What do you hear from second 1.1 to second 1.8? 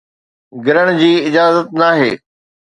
اجازت